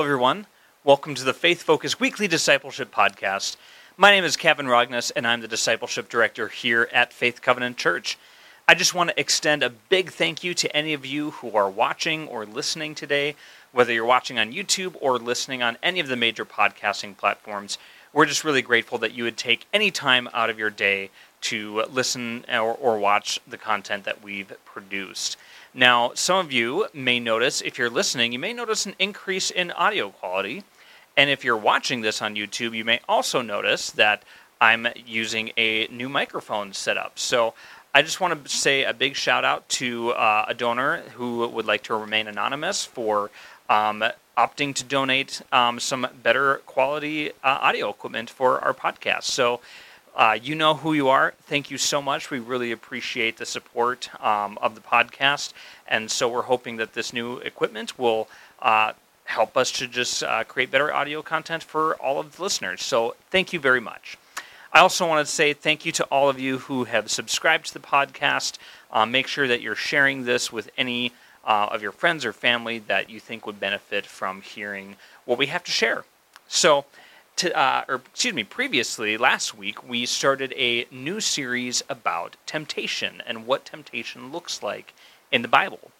Hello, 0.00 0.08
everyone. 0.08 0.46
Welcome 0.82 1.14
to 1.16 1.24
the 1.24 1.34
Faith 1.34 1.62
Focus 1.62 2.00
Weekly 2.00 2.26
Discipleship 2.26 2.90
Podcast. 2.90 3.58
My 3.98 4.10
name 4.10 4.24
is 4.24 4.34
Kavan 4.34 4.66
Rogness, 4.66 5.10
and 5.10 5.26
I'm 5.26 5.42
the 5.42 5.46
Discipleship 5.46 6.08
Director 6.08 6.48
here 6.48 6.88
at 6.90 7.12
Faith 7.12 7.42
Covenant 7.42 7.76
Church. 7.76 8.16
I 8.66 8.72
just 8.72 8.94
want 8.94 9.10
to 9.10 9.20
extend 9.20 9.62
a 9.62 9.68
big 9.68 10.10
thank 10.10 10.42
you 10.42 10.54
to 10.54 10.74
any 10.74 10.94
of 10.94 11.04
you 11.04 11.32
who 11.32 11.54
are 11.54 11.68
watching 11.68 12.26
or 12.28 12.46
listening 12.46 12.94
today, 12.94 13.36
whether 13.72 13.92
you're 13.92 14.06
watching 14.06 14.38
on 14.38 14.54
YouTube 14.54 14.96
or 15.02 15.18
listening 15.18 15.62
on 15.62 15.76
any 15.82 16.00
of 16.00 16.08
the 16.08 16.16
major 16.16 16.46
podcasting 16.46 17.14
platforms. 17.14 17.76
We're 18.14 18.24
just 18.24 18.42
really 18.42 18.62
grateful 18.62 18.96
that 19.00 19.12
you 19.12 19.24
would 19.24 19.36
take 19.36 19.66
any 19.70 19.90
time 19.90 20.30
out 20.32 20.48
of 20.48 20.58
your 20.58 20.70
day 20.70 21.10
to 21.42 21.82
listen 21.90 22.46
or, 22.48 22.72
or 22.74 22.98
watch 22.98 23.38
the 23.46 23.58
content 23.58 24.04
that 24.04 24.22
we've 24.22 24.50
produced. 24.64 25.36
Now, 25.72 26.12
some 26.14 26.38
of 26.38 26.52
you 26.52 26.88
may 26.92 27.20
notice, 27.20 27.60
if 27.60 27.78
you're 27.78 27.90
listening, 27.90 28.32
you 28.32 28.38
may 28.40 28.52
notice 28.52 28.86
an 28.86 28.94
increase 28.98 29.50
in 29.50 29.70
audio 29.70 30.10
quality. 30.10 30.64
And 31.16 31.30
if 31.30 31.44
you're 31.44 31.56
watching 31.56 32.00
this 32.00 32.20
on 32.20 32.34
YouTube, 32.34 32.76
you 32.76 32.84
may 32.84 33.00
also 33.08 33.40
notice 33.40 33.90
that 33.92 34.24
I'm 34.60 34.88
using 35.06 35.52
a 35.56 35.86
new 35.86 36.08
microphone 36.08 36.72
setup. 36.72 37.18
So 37.18 37.54
I 37.94 38.02
just 38.02 38.20
want 38.20 38.44
to 38.44 38.50
say 38.50 38.84
a 38.84 38.92
big 38.92 39.14
shout 39.14 39.44
out 39.44 39.68
to 39.70 40.10
uh, 40.10 40.46
a 40.48 40.54
donor 40.54 41.02
who 41.14 41.46
would 41.46 41.66
like 41.66 41.84
to 41.84 41.94
remain 41.94 42.26
anonymous 42.26 42.84
for 42.84 43.30
um, 43.68 44.04
opting 44.36 44.74
to 44.74 44.84
donate 44.84 45.40
um, 45.52 45.78
some 45.78 46.06
better 46.22 46.56
quality 46.66 47.30
uh, 47.44 47.58
audio 47.60 47.90
equipment 47.90 48.28
for 48.28 48.58
our 48.60 48.74
podcast. 48.74 49.24
So 49.24 49.60
uh, 50.14 50.38
you 50.40 50.54
know 50.54 50.74
who 50.74 50.92
you 50.92 51.08
are. 51.08 51.34
Thank 51.42 51.70
you 51.70 51.78
so 51.78 52.02
much. 52.02 52.30
We 52.30 52.38
really 52.38 52.72
appreciate 52.72 53.36
the 53.36 53.46
support 53.46 54.10
um, 54.22 54.58
of 54.60 54.74
the 54.74 54.80
podcast. 54.80 55.52
And 55.88 56.10
so 56.10 56.28
we're 56.28 56.42
hoping 56.42 56.76
that 56.76 56.94
this 56.94 57.12
new 57.12 57.38
equipment 57.38 57.98
will 57.98 58.28
uh, 58.60 58.92
help 59.24 59.56
us 59.56 59.70
to 59.72 59.86
just 59.86 60.22
uh, 60.22 60.44
create 60.44 60.70
better 60.70 60.92
audio 60.92 61.22
content 61.22 61.62
for 61.62 61.94
all 61.96 62.18
of 62.18 62.36
the 62.36 62.42
listeners. 62.42 62.82
So 62.82 63.14
thank 63.30 63.52
you 63.52 63.60
very 63.60 63.80
much. 63.80 64.18
I 64.72 64.80
also 64.80 65.06
want 65.06 65.26
to 65.26 65.32
say 65.32 65.52
thank 65.52 65.84
you 65.84 65.92
to 65.92 66.04
all 66.04 66.28
of 66.28 66.38
you 66.38 66.58
who 66.58 66.84
have 66.84 67.10
subscribed 67.10 67.66
to 67.66 67.72
the 67.72 67.80
podcast. 67.80 68.58
Uh, 68.92 69.06
make 69.06 69.26
sure 69.26 69.48
that 69.48 69.60
you're 69.60 69.74
sharing 69.74 70.24
this 70.24 70.52
with 70.52 70.70
any 70.76 71.12
uh, 71.44 71.68
of 71.70 71.82
your 71.82 71.92
friends 71.92 72.24
or 72.24 72.32
family 72.32 72.78
that 72.78 73.10
you 73.10 73.18
think 73.18 73.46
would 73.46 73.58
benefit 73.58 74.06
from 74.06 74.42
hearing 74.42 74.96
what 75.24 75.38
we 75.38 75.46
have 75.46 75.64
to 75.64 75.70
share. 75.70 76.04
So, 76.46 76.84
to, 77.40 77.58
uh, 77.58 77.84
or 77.88 78.02
excuse 78.12 78.34
me, 78.34 78.44
previously 78.44 79.16
last 79.16 79.56
week 79.56 79.88
we 79.88 80.04
started 80.04 80.52
a 80.58 80.86
new 80.90 81.20
series 81.20 81.82
about 81.88 82.36
temptation 82.44 83.22
and 83.26 83.46
what 83.46 83.64
temptation 83.64 84.30
looks 84.30 84.62
like 84.62 84.92
in 85.32 85.40
the 85.40 85.48
Bible. 85.48 85.90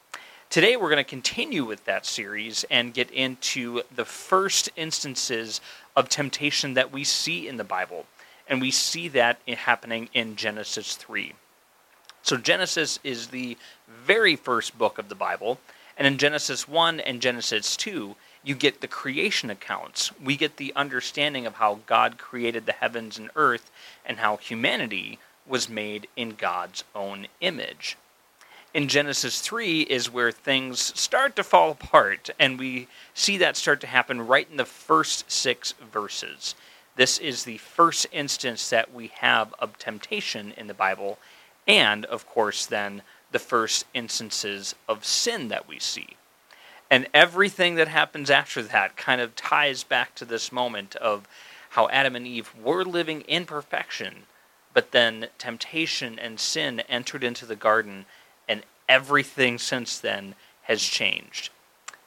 Today 0.51 0.77
we're 0.77 0.91
going 0.91 1.03
to 1.03 1.11
continue 1.11 1.65
with 1.65 1.87
that 1.87 2.05
series 2.05 2.67
and 2.71 2.93
get 2.93 3.11
into 3.11 3.81
the 3.91 4.05
first 4.05 4.69
instances 4.77 5.63
of 5.97 6.11
temptation 6.11 6.75
that 6.75 6.93
we 6.93 7.05
see 7.05 7.49
in 7.49 7.57
the 7.57 7.65
Bible. 7.65 8.05
And 8.47 8.61
we 8.61 8.71
see 8.71 9.09
that 9.09 9.39
happening 9.49 10.11
in 10.13 10.37
Genesis 10.37 10.95
3. 10.95 11.33
So, 12.23 12.37
Genesis 12.37 12.99
is 13.03 13.29
the 13.29 13.57
very 13.89 14.37
first 14.37 14.77
book 14.77 14.99
of 14.99 15.09
the 15.09 15.15
Bible. 15.15 15.59
And 16.01 16.07
in 16.07 16.17
Genesis 16.17 16.67
1 16.67 17.01
and 17.01 17.21
Genesis 17.21 17.77
2, 17.77 18.17
you 18.43 18.55
get 18.55 18.81
the 18.81 18.89
creation 18.89 19.51
accounts. 19.51 20.11
We 20.19 20.35
get 20.35 20.57
the 20.57 20.73
understanding 20.75 21.45
of 21.45 21.57
how 21.57 21.81
God 21.85 22.17
created 22.17 22.65
the 22.65 22.73
heavens 22.73 23.19
and 23.19 23.29
earth 23.37 23.71
and 24.07 24.17
how 24.17 24.39
humanity 24.39 25.19
was 25.47 25.69
made 25.69 26.09
in 26.17 26.37
God's 26.37 26.85
own 26.95 27.27
image. 27.43 27.99
In 28.73 28.89
Genesis 28.89 29.43
3 29.43 29.83
is 29.83 30.11
where 30.11 30.33
things 30.33 30.99
start 30.99 31.37
to 31.37 31.45
fall 31.45 31.73
apart, 31.73 32.31
and 32.39 32.59
we 32.59 32.89
see 33.13 33.37
that 33.37 33.59
start 33.59 33.83
to 33.83 33.87
happen 33.87 34.27
right 34.27 34.49
in 34.51 34.57
the 34.57 34.65
first 34.65 35.31
six 35.31 35.75
verses. 35.93 36.55
This 36.97 37.19
is 37.19 37.45
the 37.45 37.59
first 37.59 38.07
instance 38.11 38.71
that 38.71 38.95
we 38.95 39.09
have 39.19 39.53
of 39.59 39.79
temptation 39.79 40.55
in 40.57 40.67
the 40.67 40.73
Bible, 40.73 41.19
and 41.69 42.07
of 42.07 42.27
course, 42.27 42.65
then 42.65 43.03
the 43.33 43.39
first 43.39 43.85
instances 43.95 44.75
of 44.89 45.05
sin 45.05 45.49
that 45.49 45.69
we 45.69 45.79
see. 45.79 46.17
And 46.91 47.07
everything 47.15 47.77
that 47.77 47.89
happens 47.89 48.31
after 48.31 48.63
that 48.63 48.97
kind 48.97 49.21
of 49.21 49.37
ties 49.37 49.85
back 49.85 50.15
to 50.17 50.25
this 50.25 50.51
moment 50.51 50.97
of 50.97 51.29
how 51.71 51.89
Adam 51.89 52.17
and 52.17 52.27
Eve 52.27 52.53
were 52.61 52.85
living 52.85 53.21
in 53.23 53.47
perfection, 53.47 54.25
but 54.75 54.91
then 54.91 55.29
temptation 55.39 56.19
and 56.19 56.41
sin 56.41 56.81
entered 56.89 57.23
into 57.23 57.47
the 57.47 57.55
garden, 57.55 58.07
and 58.49 58.65
everything 58.89 59.57
since 59.57 59.99
then 59.99 60.35
has 60.63 60.83
changed. 60.83 61.51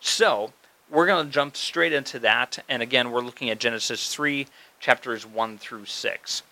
So, 0.02 0.52
we're 0.90 1.08
going 1.08 1.26
to 1.26 1.32
jump 1.32 1.56
straight 1.56 1.94
into 1.94 2.20
that. 2.20 2.60
And 2.68 2.84
again, 2.84 3.12
we're 3.12 3.22
looking 3.22 3.50
at 3.50 3.60
Genesis 3.60 4.14
3, 4.14 4.48
chapters 4.80 5.26
1 5.26 5.58
through 5.58 5.86
6. 5.86 6.44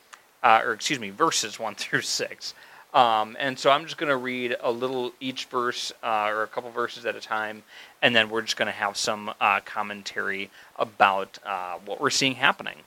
Uh, 0.42 0.62
or, 0.64 0.74
excuse 0.74 1.00
me, 1.00 1.10
verses 1.10 1.60
1 1.60 1.76
through 1.76 2.02
6. 2.02 2.54
Um, 2.94 3.38
and 3.40 3.58
so 3.58 3.70
I'm 3.70 3.86
just 3.86 3.98
going 3.98 4.10
to 4.10 4.18
read 4.18 4.58
a 4.60 4.72
little 4.72 5.14
each 5.22 5.46
verse 5.46 5.94
uh, 6.04 6.28
or 6.28 6.44
a 6.44 6.48
couple 6.48 6.70
verses 6.72 7.06
at 7.06 7.16
a 7.16 7.22
time, 7.22 7.64
and 8.02 8.14
then 8.14 8.30
we're 8.30 8.42
just 8.42 8.58
going 8.58 8.68
to 8.68 8.74
have 8.74 8.98
some 8.98 9.34
uh, 9.40 9.62
commentary 9.62 10.50
about 10.78 11.40
uh, 11.46 11.78
what 11.86 12.02
we're 12.02 12.10
seeing 12.10 12.36
happening. 12.36 12.80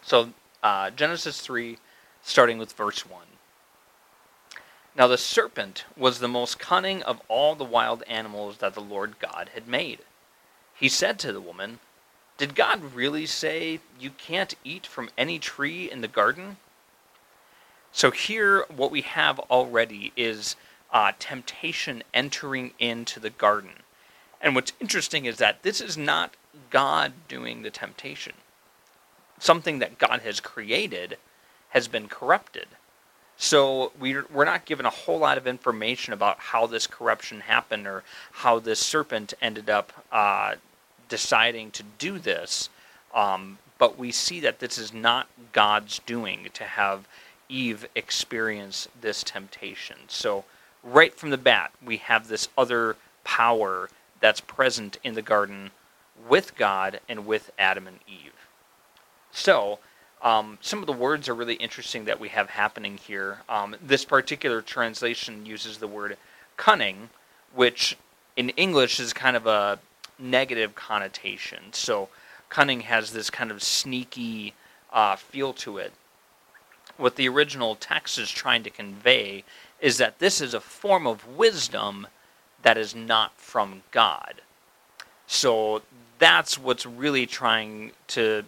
So, 0.00 0.30
uh, 0.62 0.90
Genesis 0.90 1.40
3, 1.42 1.76
starting 2.22 2.56
with 2.56 2.72
verse 2.72 3.08
1. 3.08 3.22
Now 4.94 5.06
the 5.06 5.18
serpent 5.18 5.84
was 5.96 6.18
the 6.18 6.28
most 6.28 6.58
cunning 6.58 7.02
of 7.02 7.20
all 7.28 7.54
the 7.54 7.64
wild 7.64 8.02
animals 8.04 8.58
that 8.58 8.74
the 8.74 8.80
Lord 8.80 9.18
God 9.18 9.50
had 9.54 9.66
made. 9.66 10.00
He 10.74 10.88
said 10.88 11.18
to 11.20 11.32
the 11.32 11.40
woman, 11.40 11.80
Did 12.36 12.54
God 12.54 12.94
really 12.94 13.24
say 13.26 13.80
you 13.98 14.10
can't 14.10 14.54
eat 14.64 14.86
from 14.86 15.10
any 15.16 15.38
tree 15.38 15.90
in 15.90 16.02
the 16.02 16.08
garden? 16.08 16.56
So 17.92 18.10
here, 18.10 18.64
what 18.74 18.90
we 18.90 19.02
have 19.02 19.38
already 19.38 20.12
is 20.16 20.56
uh, 20.92 21.12
temptation 21.18 22.02
entering 22.14 22.72
into 22.78 23.20
the 23.20 23.30
garden. 23.30 23.82
And 24.40 24.54
what's 24.54 24.72
interesting 24.80 25.26
is 25.26 25.36
that 25.38 25.62
this 25.62 25.80
is 25.80 25.96
not 25.96 26.34
God 26.70 27.12
doing 27.28 27.62
the 27.62 27.70
temptation. 27.70 28.32
Something 29.38 29.78
that 29.78 29.98
God 29.98 30.20
has 30.22 30.40
created 30.40 31.18
has 31.70 31.86
been 31.86 32.08
corrupted. 32.08 32.66
So 33.36 33.92
we're, 33.98 34.26
we're 34.32 34.44
not 34.44 34.64
given 34.64 34.86
a 34.86 34.90
whole 34.90 35.18
lot 35.18 35.38
of 35.38 35.46
information 35.46 36.12
about 36.12 36.38
how 36.38 36.66
this 36.66 36.86
corruption 36.86 37.40
happened 37.40 37.86
or 37.86 38.04
how 38.30 38.58
this 38.58 38.80
serpent 38.80 39.34
ended 39.40 39.68
up 39.68 39.92
uh, 40.10 40.54
deciding 41.08 41.70
to 41.72 41.82
do 41.98 42.18
this. 42.18 42.68
Um, 43.14 43.58
but 43.78 43.98
we 43.98 44.12
see 44.12 44.40
that 44.40 44.60
this 44.60 44.78
is 44.78 44.92
not 44.92 45.28
God's 45.52 45.98
doing 46.00 46.48
to 46.54 46.64
have 46.64 47.06
Eve 47.52 47.86
experience 47.94 48.88
this 49.00 49.22
temptation. 49.22 49.98
So, 50.08 50.44
right 50.82 51.14
from 51.14 51.30
the 51.30 51.38
bat, 51.38 51.72
we 51.84 51.98
have 51.98 52.26
this 52.26 52.48
other 52.56 52.96
power 53.24 53.90
that's 54.20 54.40
present 54.40 54.98
in 55.04 55.14
the 55.14 55.22
garden 55.22 55.70
with 56.28 56.56
God 56.56 57.00
and 57.08 57.26
with 57.26 57.50
Adam 57.58 57.86
and 57.86 57.98
Eve. 58.08 58.32
So, 59.30 59.78
um, 60.22 60.58
some 60.60 60.80
of 60.80 60.86
the 60.86 60.92
words 60.92 61.28
are 61.28 61.34
really 61.34 61.54
interesting 61.54 62.06
that 62.06 62.20
we 62.20 62.30
have 62.30 62.50
happening 62.50 62.96
here. 62.96 63.42
Um, 63.48 63.76
this 63.82 64.04
particular 64.04 64.62
translation 64.62 65.44
uses 65.44 65.78
the 65.78 65.88
word 65.88 66.16
cunning, 66.56 67.10
which 67.54 67.98
in 68.36 68.50
English 68.50 68.98
is 68.98 69.12
kind 69.12 69.36
of 69.36 69.46
a 69.46 69.78
negative 70.18 70.74
connotation. 70.74 71.72
So, 71.72 72.08
cunning 72.48 72.80
has 72.80 73.12
this 73.12 73.28
kind 73.30 73.50
of 73.50 73.62
sneaky 73.62 74.54
uh, 74.92 75.16
feel 75.16 75.52
to 75.54 75.78
it 75.78 75.92
what 76.96 77.16
the 77.16 77.28
original 77.28 77.74
text 77.74 78.18
is 78.18 78.30
trying 78.30 78.62
to 78.62 78.70
convey 78.70 79.44
is 79.80 79.98
that 79.98 80.18
this 80.18 80.40
is 80.40 80.54
a 80.54 80.60
form 80.60 81.06
of 81.06 81.26
wisdom 81.36 82.06
that 82.62 82.78
is 82.78 82.94
not 82.94 83.36
from 83.36 83.82
God. 83.90 84.40
So 85.26 85.82
that's 86.18 86.58
what's 86.58 86.86
really 86.86 87.26
trying 87.26 87.92
to 88.08 88.44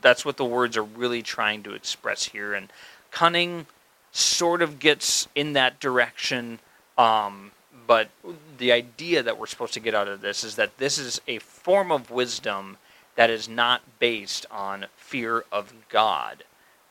that's 0.00 0.24
what 0.24 0.38
the 0.38 0.44
words 0.44 0.78
are 0.78 0.82
really 0.82 1.20
trying 1.20 1.62
to 1.62 1.74
express 1.74 2.24
here 2.24 2.54
and 2.54 2.72
cunning 3.10 3.66
sort 4.12 4.62
of 4.62 4.78
gets 4.78 5.28
in 5.34 5.52
that 5.52 5.78
direction 5.78 6.58
um, 6.96 7.50
but 7.86 8.08
the 8.56 8.72
idea 8.72 9.22
that 9.22 9.38
we're 9.38 9.46
supposed 9.46 9.74
to 9.74 9.80
get 9.80 9.94
out 9.94 10.08
of 10.08 10.22
this 10.22 10.42
is 10.42 10.56
that 10.56 10.78
this 10.78 10.96
is 10.96 11.20
a 11.28 11.38
form 11.40 11.92
of 11.92 12.10
wisdom 12.10 12.78
that 13.16 13.28
is 13.28 13.46
not 13.46 13.82
based 13.98 14.46
on 14.50 14.86
fear 14.96 15.44
of 15.52 15.74
God 15.90 16.44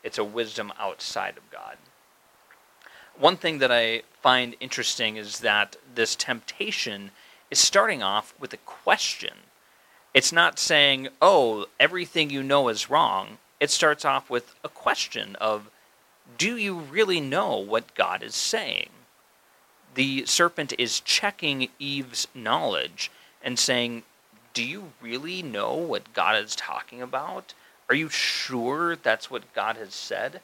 it's 0.03 0.17
a 0.17 0.23
wisdom 0.23 0.71
outside 0.79 1.37
of 1.37 1.49
God. 1.51 1.77
One 3.17 3.37
thing 3.37 3.59
that 3.59 3.71
I 3.71 4.03
find 4.21 4.55
interesting 4.59 5.17
is 5.17 5.39
that 5.39 5.75
this 5.93 6.15
temptation 6.15 7.11
is 7.51 7.59
starting 7.59 8.01
off 8.01 8.33
with 8.39 8.53
a 8.53 8.57
question. 8.57 9.33
It's 10.13 10.31
not 10.31 10.57
saying, 10.57 11.09
oh, 11.21 11.65
everything 11.79 12.29
you 12.29 12.41
know 12.43 12.69
is 12.69 12.89
wrong. 12.89 13.37
It 13.59 13.69
starts 13.71 14.05
off 14.05 14.29
with 14.29 14.55
a 14.63 14.69
question 14.69 15.35
of, 15.35 15.69
do 16.37 16.55
you 16.55 16.77
really 16.77 17.19
know 17.19 17.57
what 17.57 17.95
God 17.95 18.23
is 18.23 18.35
saying? 18.35 18.89
The 19.95 20.25
serpent 20.25 20.73
is 20.77 20.99
checking 20.99 21.69
Eve's 21.79 22.27
knowledge 22.33 23.11
and 23.41 23.57
saying, 23.57 24.03
Do 24.53 24.63
you 24.63 24.93
really 25.01 25.41
know 25.41 25.73
what 25.73 26.13
God 26.13 26.41
is 26.43 26.55
talking 26.55 27.01
about? 27.01 27.53
Are 27.89 27.95
you 27.95 28.09
sure 28.09 28.95
that's 28.95 29.31
what 29.31 29.53
God 29.53 29.75
has 29.77 29.94
said? 29.94 30.41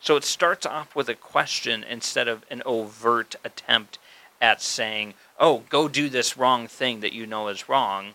So 0.00 0.16
it 0.16 0.24
starts 0.24 0.66
off 0.66 0.94
with 0.94 1.08
a 1.08 1.14
question 1.14 1.84
instead 1.84 2.28
of 2.28 2.44
an 2.50 2.62
overt 2.66 3.36
attempt 3.44 3.98
at 4.40 4.60
saying, 4.60 5.14
oh, 5.38 5.62
go 5.70 5.88
do 5.88 6.08
this 6.08 6.36
wrong 6.36 6.66
thing 6.66 7.00
that 7.00 7.12
you 7.12 7.26
know 7.26 7.48
is 7.48 7.68
wrong. 7.68 8.14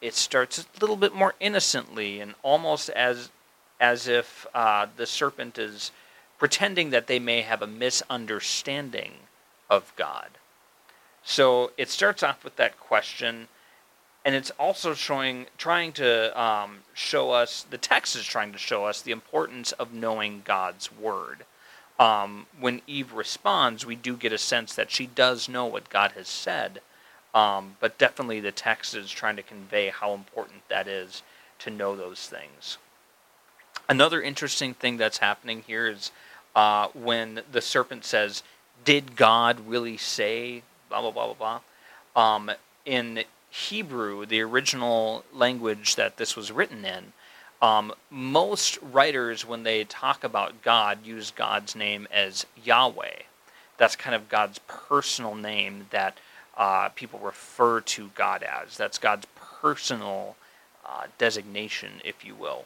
It 0.00 0.14
starts 0.14 0.60
a 0.60 0.80
little 0.80 0.96
bit 0.96 1.14
more 1.14 1.34
innocently 1.40 2.20
and 2.20 2.34
almost 2.42 2.88
as, 2.90 3.28
as 3.78 4.08
if 4.08 4.46
uh, 4.54 4.86
the 4.96 5.04
serpent 5.04 5.58
is 5.58 5.90
pretending 6.38 6.90
that 6.90 7.06
they 7.06 7.18
may 7.18 7.42
have 7.42 7.60
a 7.60 7.66
misunderstanding 7.66 9.12
of 9.68 9.92
God. 9.96 10.28
So 11.22 11.72
it 11.76 11.90
starts 11.90 12.22
off 12.22 12.42
with 12.44 12.56
that 12.56 12.80
question, 12.80 13.48
and 14.24 14.34
it's 14.34 14.50
also 14.52 14.94
showing, 14.94 15.46
trying 15.56 15.92
to 15.92 16.40
um, 16.40 16.80
show 16.92 17.30
us, 17.30 17.64
the 17.68 17.78
text 17.78 18.16
is 18.16 18.24
trying 18.24 18.52
to 18.52 18.58
show 18.58 18.84
us 18.84 19.00
the 19.00 19.12
importance 19.12 19.72
of 19.72 19.94
knowing 19.94 20.42
God's 20.44 20.92
word. 20.92 21.44
Um, 21.98 22.46
when 22.58 22.82
Eve 22.86 23.12
responds, 23.12 23.86
we 23.86 23.96
do 23.96 24.16
get 24.16 24.32
a 24.32 24.38
sense 24.38 24.74
that 24.74 24.90
she 24.90 25.06
does 25.06 25.48
know 25.48 25.66
what 25.66 25.90
God 25.90 26.12
has 26.12 26.28
said, 26.28 26.80
um, 27.34 27.76
but 27.80 27.98
definitely 27.98 28.40
the 28.40 28.52
text 28.52 28.94
is 28.94 29.10
trying 29.10 29.36
to 29.36 29.42
convey 29.42 29.88
how 29.88 30.12
important 30.12 30.68
that 30.68 30.86
is 30.86 31.22
to 31.60 31.70
know 31.70 31.96
those 31.96 32.26
things. 32.26 32.78
Another 33.88 34.20
interesting 34.22 34.74
thing 34.74 34.96
that's 34.96 35.18
happening 35.18 35.62
here 35.66 35.88
is 35.88 36.10
uh, 36.54 36.88
when 36.94 37.42
the 37.50 37.60
serpent 37.60 38.04
says, 38.04 38.42
Did 38.84 39.16
God 39.16 39.60
really 39.66 39.96
say 39.96 40.62
blah, 40.88 41.00
blah, 41.00 41.10
blah, 41.10 41.32
blah, 41.34 41.60
blah? 42.14 42.34
Um, 42.34 42.50
in 42.84 43.24
Hebrew, 43.50 44.24
the 44.26 44.40
original 44.40 45.24
language 45.32 45.96
that 45.96 46.16
this 46.16 46.36
was 46.36 46.52
written 46.52 46.84
in, 46.84 47.12
um, 47.60 47.92
most 48.08 48.78
writers, 48.80 49.44
when 49.44 49.64
they 49.64 49.84
talk 49.84 50.24
about 50.24 50.62
God, 50.62 51.04
use 51.04 51.30
God's 51.30 51.76
name 51.76 52.08
as 52.10 52.46
Yahweh. 52.64 53.22
That's 53.76 53.96
kind 53.96 54.14
of 54.14 54.28
God's 54.28 54.60
personal 54.66 55.34
name 55.34 55.86
that 55.90 56.18
uh, 56.56 56.88
people 56.90 57.18
refer 57.18 57.80
to 57.80 58.10
God 58.14 58.42
as. 58.42 58.76
That's 58.76 58.98
God's 58.98 59.26
personal 59.60 60.36
uh, 60.86 61.06
designation, 61.18 62.00
if 62.04 62.24
you 62.24 62.34
will. 62.34 62.64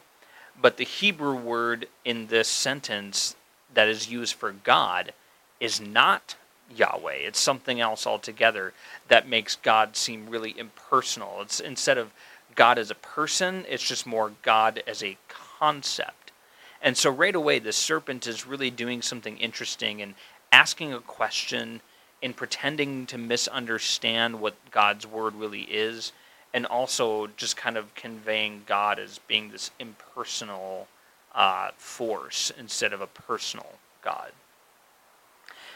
But 0.60 0.76
the 0.76 0.84
Hebrew 0.84 1.36
word 1.36 1.88
in 2.04 2.28
this 2.28 2.48
sentence 2.48 3.34
that 3.72 3.88
is 3.88 4.10
used 4.10 4.34
for 4.34 4.52
God 4.52 5.12
is 5.58 5.80
not 5.80 6.36
Yahweh. 6.74 7.14
It's 7.14 7.40
something 7.40 7.80
else 7.80 8.06
altogether 8.06 8.72
that 9.08 9.28
makes 9.28 9.56
God 9.56 9.96
seem 9.96 10.28
really 10.28 10.58
impersonal. 10.58 11.40
It's 11.40 11.60
instead 11.60 11.98
of 11.98 12.12
God 12.54 12.78
as 12.78 12.90
a 12.90 12.96
person, 12.96 13.64
it's 13.68 13.82
just 13.82 14.06
more 14.06 14.32
God 14.42 14.82
as 14.86 15.02
a 15.02 15.16
concept. 15.28 16.32
And 16.80 16.96
so 16.96 17.10
right 17.10 17.34
away 17.34 17.58
the 17.58 17.72
serpent 17.72 18.26
is 18.26 18.46
really 18.46 18.70
doing 18.70 19.02
something 19.02 19.38
interesting 19.38 20.02
and 20.02 20.14
asking 20.52 20.92
a 20.92 21.00
question 21.00 21.80
and 22.22 22.36
pretending 22.36 23.06
to 23.06 23.18
misunderstand 23.18 24.40
what 24.40 24.54
God's 24.70 25.06
word 25.06 25.34
really 25.34 25.62
is 25.62 26.12
and 26.52 26.64
also 26.66 27.26
just 27.36 27.56
kind 27.56 27.76
of 27.76 27.94
conveying 27.94 28.62
God 28.66 28.98
as 28.98 29.18
being 29.26 29.50
this 29.50 29.72
impersonal 29.80 30.86
uh, 31.34 31.70
force 31.76 32.52
instead 32.56 32.92
of 32.92 33.00
a 33.00 33.08
personal 33.08 33.72
God. 34.02 34.30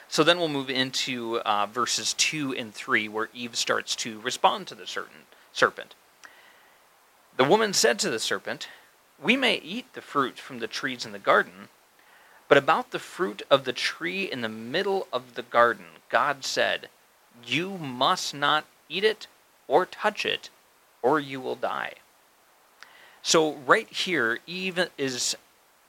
So 0.08 0.24
then 0.24 0.38
we'll 0.38 0.48
move 0.48 0.70
into 0.70 1.38
uh, 1.40 1.66
verses 1.66 2.14
2 2.14 2.54
and 2.54 2.74
3, 2.74 3.08
where 3.08 3.28
Eve 3.34 3.56
starts 3.56 3.94
to 3.96 4.20
respond 4.20 4.66
to 4.68 4.74
the 4.74 4.86
certain 4.86 5.26
serpent. 5.52 5.94
The 7.36 7.44
woman 7.44 7.74
said 7.74 7.98
to 8.00 8.10
the 8.10 8.18
serpent, 8.18 8.68
We 9.22 9.36
may 9.36 9.56
eat 9.56 9.92
the 9.92 10.00
fruit 10.00 10.38
from 10.38 10.60
the 10.60 10.66
trees 10.66 11.04
in 11.04 11.12
the 11.12 11.18
garden, 11.18 11.68
but 12.48 12.58
about 12.58 12.90
the 12.90 12.98
fruit 12.98 13.42
of 13.50 13.64
the 13.64 13.74
tree 13.74 14.24
in 14.24 14.40
the 14.40 14.48
middle 14.48 15.06
of 15.12 15.34
the 15.34 15.42
garden, 15.42 15.84
God 16.08 16.42
said, 16.42 16.88
You 17.44 17.76
must 17.76 18.34
not 18.34 18.64
eat 18.88 19.04
it 19.04 19.26
or 19.68 19.84
touch 19.84 20.24
it, 20.24 20.48
or 21.02 21.20
you 21.20 21.40
will 21.40 21.54
die. 21.54 21.94
So, 23.22 23.54
right 23.66 23.88
here, 23.88 24.38
Eve 24.46 24.88
is 24.96 25.36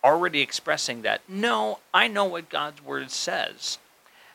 already 0.04 0.42
expressing 0.42 1.04
that, 1.04 1.22
no, 1.28 1.80
I 1.94 2.10
know 2.10 2.26
what 2.26 2.50
God's 2.50 2.84
word 2.84 3.12
says. 3.12 3.78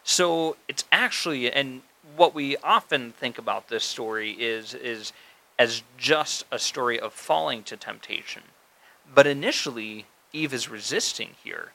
So 0.04 0.56
it's 0.68 0.84
actually, 0.92 1.50
and 1.50 1.80
what 2.14 2.34
we 2.34 2.56
often 2.58 3.12
think 3.12 3.38
about 3.38 3.68
this 3.68 3.84
story 3.84 4.32
is 4.32 4.74
is 4.74 5.12
as 5.58 5.82
just 5.96 6.44
a 6.50 6.58
story 6.58 7.00
of 7.00 7.12
falling 7.12 7.62
to 7.64 7.76
temptation. 7.76 8.42
But 9.12 9.26
initially, 9.26 10.06
Eve 10.32 10.52
is 10.52 10.68
resisting 10.68 11.30
here. 11.42 11.72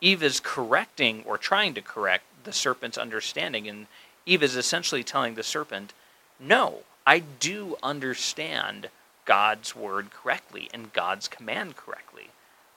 Eve 0.00 0.22
is 0.22 0.40
correcting 0.40 1.22
or 1.24 1.38
trying 1.38 1.74
to 1.74 1.80
correct 1.80 2.24
the 2.44 2.52
serpent's 2.52 2.98
understanding, 2.98 3.68
and 3.68 3.86
Eve 4.26 4.42
is 4.42 4.56
essentially 4.56 5.04
telling 5.04 5.34
the 5.34 5.42
serpent, 5.42 5.92
No, 6.40 6.80
I 7.06 7.20
do 7.20 7.76
understand 7.82 8.88
God's 9.24 9.74
word 9.76 10.10
correctly 10.10 10.68
and 10.74 10.92
God's 10.92 11.28
command 11.28 11.76
correctly. 11.76 12.30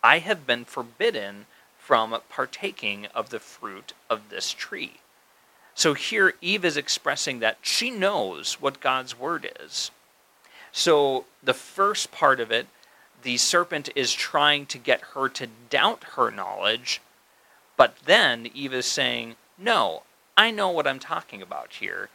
I 0.04 0.20
have 0.20 0.46
been 0.46 0.66
forbidden 0.66 1.48
from 1.86 2.20
partaking 2.30 3.06
of 3.14 3.30
the 3.30 3.40
fruit 3.40 3.94
of 4.10 4.30
this 4.30 4.52
tree. 4.52 4.94
So 5.76 5.94
here, 5.94 6.34
Eve 6.42 6.66
is 6.66 6.78
expressing 6.78 7.38
that 7.40 7.60
she 7.62 7.92
knows 7.92 8.60
what 8.60 8.80
God's 8.80 9.20
word 9.20 9.52
is. 9.62 9.92
So 10.72 11.26
the 11.44 11.54
first 11.54 12.12
part 12.12 12.40
of 12.40 12.50
it, 12.50 12.66
the 13.22 13.38
serpent 13.38 13.90
is 13.96 14.16
trying 14.16 14.66
to 14.66 14.80
get 14.80 15.14
her 15.14 15.30
to 15.30 15.48
doubt 15.70 16.04
her 16.16 16.32
knowledge, 16.32 17.02
but 17.78 17.98
then 18.06 18.48
Eve 18.56 18.74
is 18.74 18.88
saying, 18.88 19.36
No, 19.56 20.02
I 20.36 20.50
know 20.50 20.72
what 20.72 20.88
I'm 20.88 20.98
talking 20.98 21.44
about 21.44 21.74
here. 21.74 22.10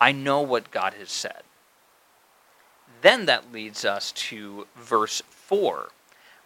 I 0.00 0.10
know 0.10 0.40
what 0.40 0.72
God 0.72 0.94
has 0.94 1.10
said. 1.10 1.42
Then 3.02 3.26
that 3.26 3.52
leads 3.52 3.84
us 3.84 4.10
to 4.12 4.66
verse 4.74 5.22
4 5.28 5.90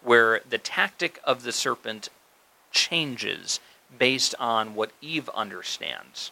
where 0.03 0.41
the 0.49 0.59
tactic 0.59 1.19
of 1.25 1.43
the 1.43 1.51
serpent 1.53 2.11
changes 2.77 3.59
based 3.99 4.35
on 4.39 4.75
what 4.75 4.93
Eve 5.01 5.29
understands. 5.31 6.31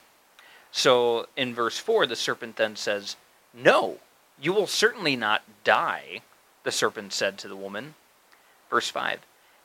So 0.71 1.27
in 1.37 1.55
verse 1.55 1.79
4, 1.79 2.07
the 2.07 2.17
serpent 2.17 2.57
then 2.57 2.77
says, 2.77 3.17
No, 3.53 3.99
you 4.41 4.53
will 4.53 4.67
certainly 4.67 5.17
not 5.17 5.43
die, 5.65 6.21
the 6.63 6.73
serpent 6.73 7.13
said 7.13 7.39
to 7.39 7.49
the 7.49 7.57
woman. 7.57 7.95
Verse 8.69 8.91
5, 8.91 9.21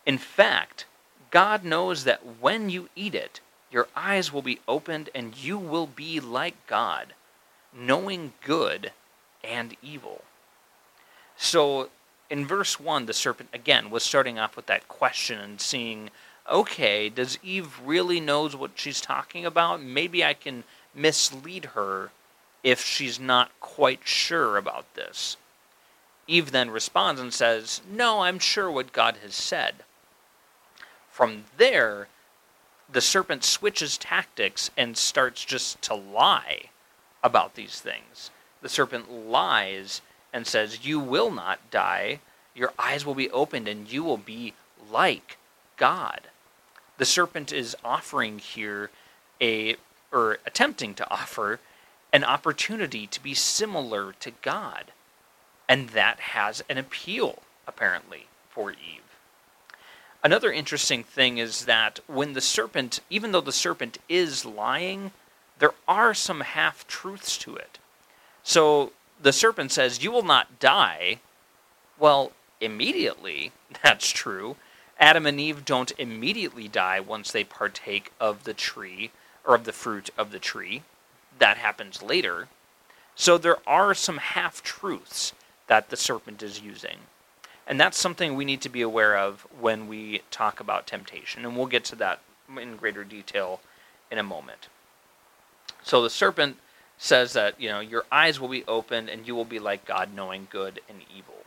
In 0.05 0.17
fact, 0.17 0.85
God 1.31 1.63
knows 1.63 2.03
that 2.05 2.21
when 2.39 2.69
you 2.69 2.89
eat 2.95 3.13
it, 3.13 3.41
your 3.71 3.87
eyes 3.95 4.31
will 4.31 4.41
be 4.41 4.59
opened 4.67 5.09
and 5.13 5.37
you 5.37 5.57
will 5.57 5.87
be 5.87 6.19
like 6.19 6.55
God, 6.65 7.13
knowing 7.73 8.33
good 8.43 8.91
and 9.43 9.75
evil. 9.81 10.23
So 11.37 11.89
in 12.29 12.45
verse 12.45 12.79
1, 12.79 13.05
the 13.05 13.13
serpent, 13.13 13.49
again, 13.53 13.89
was 13.89 14.03
starting 14.03 14.37
off 14.37 14.55
with 14.55 14.67
that 14.67 14.87
question 14.87 15.39
and 15.39 15.59
seeing, 15.59 16.09
okay, 16.49 17.09
does 17.09 17.37
Eve 17.43 17.79
really 17.83 18.19
knows 18.19 18.55
what 18.55 18.71
she's 18.75 19.01
talking 19.01 19.45
about? 19.45 19.81
Maybe 19.81 20.23
I 20.23 20.33
can 20.33 20.63
mislead 20.93 21.65
her 21.65 22.11
if 22.63 22.83
she's 22.83 23.19
not 23.19 23.51
quite 23.59 24.01
sure 24.03 24.57
about 24.57 24.93
this. 24.95 25.37
Eve 26.27 26.51
then 26.51 26.69
responds 26.69 27.19
and 27.19 27.33
says, 27.33 27.81
No, 27.89 28.21
I'm 28.21 28.39
sure 28.39 28.69
what 28.69 28.93
God 28.93 29.17
has 29.23 29.33
said. 29.33 29.75
From 31.09 31.45
there, 31.57 32.07
the 32.91 33.01
serpent 33.01 33.43
switches 33.43 33.97
tactics 33.97 34.71
and 34.77 34.97
starts 34.97 35.43
just 35.43 35.81
to 35.83 35.93
lie 35.93 36.69
about 37.23 37.55
these 37.55 37.79
things. 37.81 38.31
The 38.61 38.69
serpent 38.69 39.11
lies 39.11 40.01
and 40.31 40.45
says, 40.45 40.85
You 40.85 40.99
will 40.99 41.31
not 41.31 41.71
die. 41.71 42.19
Your 42.53 42.73
eyes 42.77 43.05
will 43.05 43.15
be 43.15 43.29
opened 43.31 43.67
and 43.67 43.91
you 43.91 44.03
will 44.03 44.17
be 44.17 44.53
like 44.91 45.37
God. 45.77 46.21
The 46.99 47.05
serpent 47.05 47.53
is 47.53 47.77
offering 47.83 48.39
here 48.39 48.91
a, 49.41 49.77
or 50.11 50.37
attempting 50.45 50.93
to 50.95 51.09
offer, 51.09 51.59
an 52.11 52.25
opportunity 52.25 53.07
to 53.07 53.23
be 53.23 53.33
similar 53.33 54.13
to 54.19 54.31
God. 54.41 54.91
And 55.67 55.89
that 55.89 56.19
has 56.19 56.61
an 56.69 56.77
appeal, 56.77 57.41
apparently, 57.65 58.27
for 58.49 58.71
Eve. 58.71 59.09
Another 60.21 60.51
interesting 60.51 61.03
thing 61.03 61.37
is 61.37 61.65
that 61.65 62.01
when 62.05 62.33
the 62.33 62.41
serpent, 62.41 62.99
even 63.09 63.31
though 63.31 63.39
the 63.39 63.53
serpent 63.53 63.99
is 64.09 64.43
lying, 64.43 65.11
there 65.59 65.73
are 65.87 66.13
some 66.13 66.41
half 66.41 66.85
truths 66.85 67.37
to 67.37 67.55
it. 67.55 67.79
So 68.43 68.91
the 69.21 69.31
serpent 69.31 69.71
says, 69.71 70.03
You 70.03 70.11
will 70.11 70.23
not 70.23 70.59
die. 70.59 71.19
Well, 71.97 72.33
immediately, 72.59 73.53
that's 73.83 74.09
true. 74.09 74.57
Adam 74.99 75.25
and 75.25 75.39
Eve 75.39 75.63
don't 75.63 75.93
immediately 75.97 76.67
die 76.67 76.99
once 76.99 77.31
they 77.31 77.43
partake 77.43 78.11
of 78.19 78.43
the 78.43 78.53
tree 78.53 79.11
or 79.45 79.55
of 79.55 79.63
the 79.63 79.71
fruit 79.71 80.09
of 80.17 80.31
the 80.31 80.39
tree. 80.39 80.83
That 81.39 81.57
happens 81.57 82.03
later. 82.03 82.49
So 83.15 83.37
there 83.37 83.57
are 83.65 83.93
some 83.93 84.17
half 84.17 84.61
truths 84.61 85.33
that 85.67 85.89
the 85.89 85.97
serpent 85.97 86.43
is 86.43 86.61
using. 86.61 86.97
And 87.65 87.79
that's 87.79 87.97
something 87.97 88.35
we 88.35 88.45
need 88.45 88.61
to 88.61 88.69
be 88.69 88.81
aware 88.81 89.17
of 89.17 89.47
when 89.59 89.87
we 89.87 90.21
talk 90.31 90.59
about 90.59 90.87
temptation. 90.87 91.45
And 91.45 91.55
we'll 91.55 91.67
get 91.67 91.85
to 91.85 91.95
that 91.97 92.19
in 92.59 92.75
greater 92.75 93.03
detail 93.03 93.61
in 94.11 94.17
a 94.17 94.23
moment. 94.23 94.67
So 95.83 96.01
the 96.01 96.09
serpent 96.09 96.57
says 96.97 97.33
that, 97.33 97.61
you 97.61 97.69
know, 97.69 97.79
your 97.79 98.05
eyes 98.11 98.39
will 98.39 98.49
be 98.49 98.65
opened 98.67 99.09
and 99.09 99.25
you 99.27 99.35
will 99.35 99.45
be 99.45 99.59
like 99.59 99.85
God, 99.85 100.13
knowing 100.13 100.47
good 100.49 100.81
and 100.89 101.01
evil. 101.15 101.38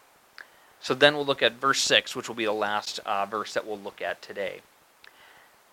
So 0.83 0.95
then 0.95 1.15
we'll 1.15 1.25
look 1.25 1.43
at 1.43 1.61
verse 1.61 1.81
6, 1.81 2.17
which 2.17 2.29
will 2.29 2.35
be 2.35 2.45
the 2.45 2.53
last 2.53 2.99
uh, 3.07 3.25
verse 3.25 3.55
that 3.55 3.65
we'll 3.65 3.79
look 3.79 4.03
at 4.03 4.21
today. 4.21 4.63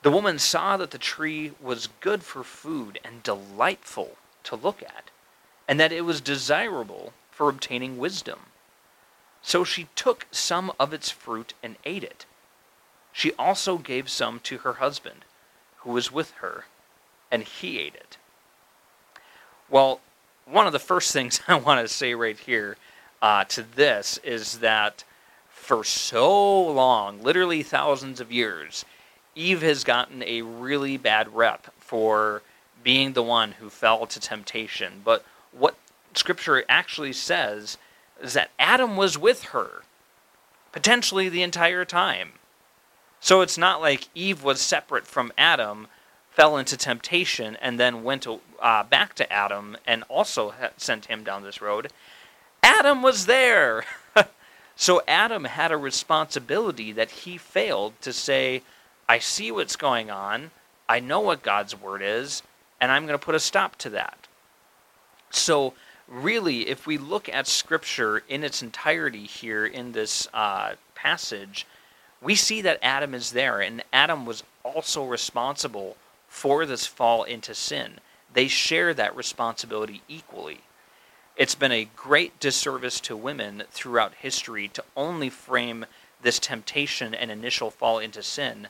The 0.04 0.12
woman 0.12 0.38
saw 0.38 0.78
that 0.78 0.92
the 0.92 1.00
tree 1.00 1.52
was 1.60 1.90
good 2.00 2.22
for 2.24 2.44
food 2.44 3.00
and 3.04 3.24
delightful 3.24 4.18
to 4.44 4.56
look 4.56 4.84
at, 4.84 5.10
and 5.68 5.80
that 5.80 5.92
it 5.92 6.06
was 6.06 6.22
desirable 6.22 7.12
for 7.32 7.50
obtaining 7.50 7.98
wisdom. 7.98 8.40
So 9.42 9.64
she 9.64 9.88
took 9.96 10.28
some 10.30 10.72
of 10.80 10.94
its 10.94 11.10
fruit 11.10 11.56
and 11.64 11.78
ate 11.86 12.04
it. 12.04 12.28
She 13.12 13.34
also 13.34 13.80
gave 13.80 14.10
some 14.10 14.40
to 14.42 14.60
her 14.60 14.74
husband, 14.74 15.26
who 15.78 15.92
was 15.92 16.12
with 16.12 16.32
her, 16.34 16.66
and 17.32 17.44
he 17.44 17.80
ate 17.80 17.96
it. 17.96 18.18
Well, 19.70 20.02
one 20.46 20.68
of 20.68 20.74
the 20.74 20.80
first 20.80 21.12
things 21.14 21.42
I 21.48 21.56
want 21.56 21.82
to 21.82 21.92
say 21.92 22.14
right 22.14 22.38
here 22.38 22.78
uh, 23.22 23.44
to 23.46 23.64
this 23.64 24.20
is 24.24 24.60
that 24.60 25.04
for 25.50 25.84
so 25.84 26.60
long, 26.62 27.22
literally 27.22 27.64
thousands 27.64 28.20
of 28.20 28.32
years, 28.32 28.86
Eve 29.36 29.62
has 29.62 29.84
gotten 29.84 30.24
a 30.24 30.42
really 30.42 30.98
bad 30.98 31.34
rep 31.36 31.74
for 31.78 32.42
being 32.84 33.14
the 33.14 33.24
one 33.24 33.54
who 33.54 33.70
fell 33.70 34.06
to 34.08 34.20
temptation. 34.20 35.02
But 35.04 35.24
what 35.52 35.76
Scripture 36.14 36.64
actually 36.68 37.14
says 37.14 37.78
is 38.22 38.34
that 38.34 38.52
Adam 38.58 38.98
was 38.98 39.18
with 39.18 39.46
her, 39.46 39.84
potentially 40.72 41.30
the 41.30 41.44
entire 41.44 41.86
time. 41.86 42.34
So 43.20 43.42
it's 43.42 43.58
not 43.58 43.82
like 43.82 44.08
Eve 44.16 44.44
was 44.44 44.62
separate 44.62 45.06
from 45.06 45.32
Adam, 45.38 45.88
fell 46.32 46.58
into 46.58 46.78
temptation, 46.78 47.58
and 47.58 47.80
then 47.80 48.04
went 48.04 48.24
to, 48.24 48.40
uh, 48.62 48.84
back 48.84 49.14
to 49.16 49.32
Adam 49.32 49.78
and 49.86 50.04
also 50.08 50.54
sent 50.78 51.06
him 51.08 51.24
down 51.24 51.44
this 51.44 51.62
road. 51.62 51.92
Adam 52.64 53.02
was 53.02 53.26
there. 53.26 53.84
so 54.76 55.02
Adam 55.08 55.46
had 55.46 55.72
a 55.72 55.78
responsibility 55.78 56.92
that 56.92 57.12
he 57.12 57.38
failed 57.38 57.94
to 58.02 58.14
say, 58.14 58.64
I 59.08 59.20
see 59.20 59.52
what's 59.52 59.76
going 59.76 60.10
on, 60.10 60.52
I 60.88 61.00
know 61.00 61.20
what 61.20 61.44
God's 61.44 61.80
word 61.80 62.02
is, 62.04 62.44
and 62.80 62.92
I'm 62.92 63.06
going 63.06 63.18
to 63.18 63.26
put 63.26 63.36
a 63.36 63.40
stop 63.40 63.76
to 63.78 63.90
that. 63.92 64.28
So 65.30 65.74
really, 66.08 66.68
if 66.68 66.88
we 66.88 66.98
look 66.98 67.30
at 67.30 67.48
Scripture 67.48 68.24
in 68.28 68.44
its 68.44 68.62
entirety 68.62 69.26
here 69.26 69.66
in 69.66 69.92
this 69.92 70.28
uh, 70.34 70.74
passage, 70.96 71.66
we 72.22 72.36
see 72.36 72.62
that 72.62 72.80
Adam 72.82 73.14
is 73.14 73.32
there, 73.32 73.62
and 73.62 73.84
Adam 73.94 74.26
was 74.26 74.44
also 74.64 75.06
responsible 75.06 75.96
for 76.28 76.66
this 76.66 76.86
fall 76.86 77.24
into 77.24 77.56
sin. 77.56 78.00
They 78.34 78.48
share 78.48 78.94
that 78.94 79.16
responsibility 79.16 80.02
equally. 80.08 80.62
It's 81.40 81.56
been 81.56 81.72
a 81.72 81.88
great 81.96 82.38
disservice 82.42 83.00
to 83.00 83.16
women 83.16 83.64
throughout 83.72 84.14
history 84.16 84.68
to 84.68 84.84
only 84.98 85.30
frame 85.30 85.86
this 86.22 86.38
temptation 86.38 87.16
and 87.16 87.32
initial 87.32 87.72
fall 87.72 87.98
into 87.98 88.22
sin 88.22 88.68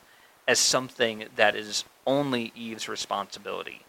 as 0.47 0.59
something 0.59 1.25
that 1.35 1.55
is 1.55 1.83
only 2.05 2.51
Eve's 2.55 2.87
responsibility. 2.87 3.81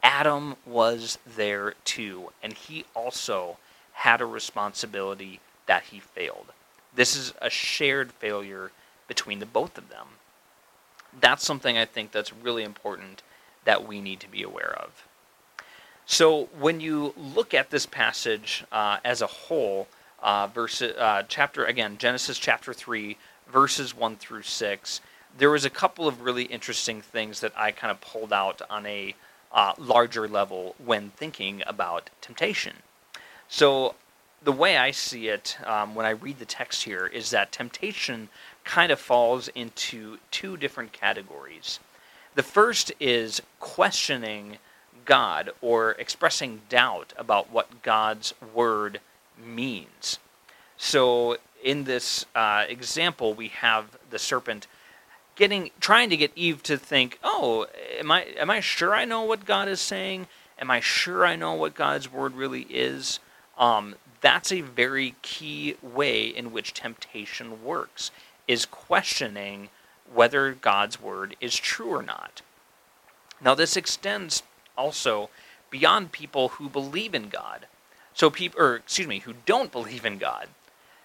Adam 0.00 0.54
was 0.64 1.18
there 1.26 1.74
too, 1.84 2.30
and 2.40 2.52
he 2.52 2.84
also 2.94 3.58
had 3.94 4.20
a 4.20 4.26
responsibility 4.26 5.40
that 5.66 5.82
he 5.82 5.98
failed. 5.98 6.52
This 6.94 7.16
is 7.16 7.34
a 7.42 7.50
shared 7.50 8.12
failure 8.12 8.70
between 9.08 9.40
the 9.40 9.46
both 9.46 9.76
of 9.76 9.88
them. 9.88 10.06
That's 11.20 11.44
something 11.44 11.76
I 11.76 11.84
think 11.84 12.12
that's 12.12 12.32
really 12.32 12.62
important 12.62 13.24
that 13.64 13.88
we 13.88 14.00
need 14.00 14.20
to 14.20 14.30
be 14.30 14.44
aware 14.44 14.78
of. 14.78 15.08
So 16.06 16.48
when 16.58 16.80
you 16.80 17.14
look 17.16 17.54
at 17.54 17.70
this 17.70 17.86
passage 17.86 18.64
uh, 18.70 18.98
as 19.04 19.22
a 19.22 19.26
whole, 19.26 19.88
uh, 20.22 20.48
verse, 20.48 20.82
uh, 20.82 21.22
chapter 21.28 21.64
again 21.64 21.96
Genesis 21.98 22.38
chapter 22.38 22.72
three, 22.72 23.16
verses 23.50 23.96
one 23.96 24.16
through 24.16 24.42
six, 24.42 25.00
there 25.36 25.50
was 25.50 25.64
a 25.64 25.70
couple 25.70 26.06
of 26.06 26.20
really 26.20 26.44
interesting 26.44 27.00
things 27.00 27.40
that 27.40 27.52
I 27.56 27.70
kind 27.70 27.90
of 27.90 28.00
pulled 28.00 28.32
out 28.32 28.60
on 28.70 28.86
a 28.86 29.14
uh, 29.52 29.72
larger 29.78 30.28
level 30.28 30.74
when 30.84 31.10
thinking 31.10 31.62
about 31.66 32.10
temptation. 32.20 32.76
So, 33.48 33.94
the 34.42 34.52
way 34.52 34.76
I 34.76 34.90
see 34.90 35.28
it 35.28 35.56
um, 35.64 35.94
when 35.94 36.04
I 36.04 36.10
read 36.10 36.38
the 36.38 36.44
text 36.44 36.82
here 36.82 37.06
is 37.06 37.30
that 37.30 37.50
temptation 37.50 38.28
kind 38.62 38.92
of 38.92 39.00
falls 39.00 39.48
into 39.48 40.18
two 40.30 40.58
different 40.58 40.92
categories. 40.92 41.80
The 42.34 42.42
first 42.42 42.92
is 43.00 43.40
questioning 43.58 44.58
God 45.04 45.50
or 45.60 45.92
expressing 45.92 46.62
doubt 46.68 47.12
about 47.16 47.50
what 47.50 47.82
God's 47.82 48.34
word 48.54 49.00
means. 49.42 50.18
So, 50.76 51.38
in 51.62 51.84
this 51.84 52.26
uh, 52.34 52.64
example, 52.68 53.34
we 53.34 53.48
have 53.48 53.96
the 54.10 54.18
serpent 54.18 54.66
getting 55.36 55.70
trying 55.80 56.10
to 56.10 56.16
get 56.16 56.32
Eve 56.36 56.62
to 56.64 56.76
think, 56.76 57.18
"Oh, 57.22 57.66
am 57.98 58.10
I 58.10 58.22
am 58.38 58.50
I 58.50 58.60
sure 58.60 58.94
I 58.94 59.04
know 59.04 59.22
what 59.22 59.44
God 59.44 59.68
is 59.68 59.80
saying? 59.80 60.26
Am 60.58 60.70
I 60.70 60.80
sure 60.80 61.26
I 61.26 61.36
know 61.36 61.54
what 61.54 61.74
God's 61.74 62.10
word 62.12 62.34
really 62.34 62.66
is?" 62.68 63.20
Um, 63.56 63.96
that's 64.20 64.52
a 64.52 64.62
very 64.62 65.14
key 65.22 65.76
way 65.82 66.26
in 66.26 66.52
which 66.52 66.72
temptation 66.72 67.62
works 67.64 68.10
is 68.48 68.66
questioning 68.66 69.68
whether 70.12 70.52
God's 70.52 71.00
word 71.00 71.36
is 71.40 71.56
true 71.56 71.88
or 71.94 72.02
not. 72.02 72.42
Now 73.40 73.54
this 73.54 73.76
extends 73.76 74.42
also 74.76 75.30
beyond 75.70 76.12
people 76.12 76.48
who 76.50 76.68
believe 76.68 77.14
in 77.14 77.28
God. 77.28 77.66
So 78.14 78.30
people 78.30 78.60
or 78.60 78.76
excuse 78.76 79.08
me, 79.08 79.20
who 79.20 79.34
don't 79.44 79.72
believe 79.72 80.04
in 80.04 80.18
God. 80.18 80.48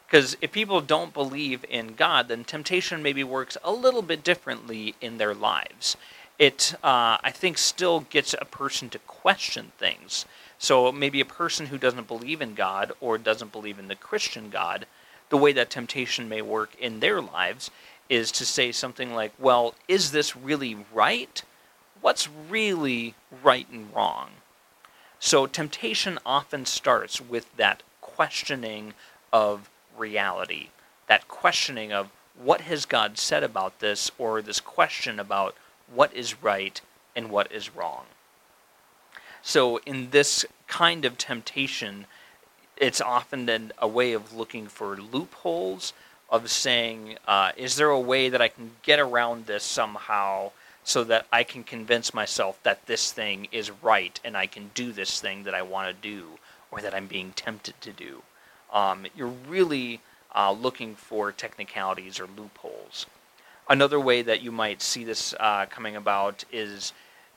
Because 0.06 0.38
if 0.42 0.52
people 0.52 0.82
don't 0.82 1.14
believe 1.14 1.64
in 1.70 1.94
God, 1.94 2.30
then 2.30 2.44
temptation 2.44 3.04
maybe 3.04 3.24
works 3.24 3.58
a 3.64 3.72
little 3.72 4.02
bit 4.02 4.24
differently 4.24 4.96
in 5.02 5.18
their 5.20 5.36
lives. 5.36 5.98
It, 6.40 6.74
uh, 6.84 7.18
I 7.22 7.32
think, 7.32 7.60
still 7.60 8.00
gets 8.00 8.34
a 8.34 8.46
person 8.46 8.90
to 8.90 9.00
question 9.00 9.72
things. 9.78 10.26
So 10.58 10.92
maybe 10.92 11.22
a 11.22 11.26
person 11.26 11.68
who 11.68 11.78
doesn't 11.78 12.08
believe 12.08 12.42
in 12.42 12.56
God 12.56 12.92
or 13.00 13.20
doesn't 13.20 13.52
believe 13.52 13.78
in 13.78 13.88
the 13.88 13.96
Christian 13.96 14.50
God, 14.50 14.88
the 15.30 15.38
way 15.38 15.52
that 15.54 15.70
temptation 15.70 16.28
may 16.28 16.42
work 16.42 16.76
in 16.80 17.02
their 17.02 17.22
lives 17.22 17.70
is 18.10 18.32
to 18.32 18.46
say 18.46 18.72
something 18.72 19.14
like, 19.14 19.32
well, 19.38 19.76
is 19.88 20.12
this 20.12 20.36
really 20.36 20.76
right? 20.92 21.44
What's 22.02 22.30
really 22.50 23.16
right 23.44 23.68
and 23.70 23.94
wrong? 23.94 24.30
So 25.20 25.48
temptation 25.48 26.18
often 26.26 26.66
starts 26.66 27.20
with 27.20 27.56
that 27.58 27.84
questioning 28.02 28.94
of 29.34 29.70
reality. 29.98 30.70
That 31.08 31.28
questioning 31.28 31.92
of 31.92 32.10
what 32.42 32.62
has 32.62 32.86
God 32.86 33.18
said 33.18 33.44
about 33.44 33.80
this, 33.80 34.12
or 34.18 34.42
this 34.42 34.62
question 34.62 35.20
about 35.20 35.56
what 35.94 36.14
is 36.14 36.42
right 36.42 36.80
and 37.16 37.30
what 37.30 37.52
is 37.52 37.76
wrong. 37.76 38.06
So, 39.42 39.78
in 39.86 40.12
this 40.12 40.46
kind 40.68 41.06
of 41.06 41.18
temptation, 41.18 42.06
it's 42.78 43.02
often 43.02 43.72
a 43.78 43.88
way 43.88 44.14
of 44.14 44.34
looking 44.34 44.68
for 44.68 44.96
loopholes, 44.96 45.94
of 46.30 46.50
saying, 46.50 47.18
uh, 47.28 47.52
is 47.58 47.76
there 47.76 47.90
a 47.90 48.00
way 48.00 48.30
that 48.30 48.42
I 48.42 48.48
can 48.48 48.72
get 48.84 49.00
around 49.00 49.46
this 49.46 49.64
somehow 49.64 50.52
so 50.90 51.04
that 51.04 51.28
I 51.32 51.44
can 51.44 51.64
convince 51.64 52.16
myself 52.16 52.60
that 52.64 52.88
this 52.88 53.12
thing 53.12 53.48
is 53.52 53.70
right 53.70 54.20
and 54.26 54.36
I 54.36 54.48
can 54.48 54.72
do 54.74 54.92
this 54.92 55.22
thing 55.22 55.44
that 55.44 55.54
I 55.54 55.62
want 55.62 55.88
to 55.88 56.10
do 56.10 56.40
or 56.72 56.82
that 56.82 56.96
I'm 56.96 57.06
being 57.06 57.32
tempted 57.34 57.80
to 57.82 57.92
do? 57.92 58.24
Um, 58.74 59.06
you're 59.16 59.34
really 59.48 60.02
uh, 60.36 60.52
looking 60.52 60.96
for 60.96 61.32
technicalities 61.32 62.20
or 62.20 62.28
loopholes. 62.36 63.06
Another 63.70 64.00
way 64.00 64.24
that 64.24 64.42
you 64.42 64.52
might 64.52 64.82
see 64.82 65.04
this 65.04 65.36
uh, 65.40 65.68
coming 65.68 65.96
about 65.96 66.44
is 66.52 66.92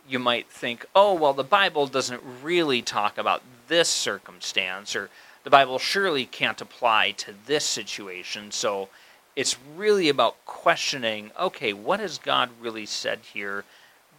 you 0.09 0.19
might 0.19 0.49
think, 0.49 0.87
oh, 0.95 1.13
well, 1.13 1.35
the 1.35 1.45
Bible 1.45 1.87
doesn't 1.87 2.23
really 2.43 2.81
talk 2.81 3.19
about 3.19 3.43
this 3.69 3.91
circumstance, 3.91 4.97
or 4.97 5.11
the 5.45 5.51
Bible 5.51 5.79
surely 5.79 6.25
can't 6.25 6.61
apply 6.63 7.11
to 7.19 7.35
this 7.47 7.67
situation. 7.67 8.51
So 8.51 8.89
it's 9.35 9.57
really 9.77 10.09
about 10.09 10.45
questioning 10.45 11.31
okay, 11.39 11.73
what 11.73 12.01
has 12.01 12.19
God 12.19 12.51
really 12.61 12.87
said 12.87 13.21
here? 13.33 13.65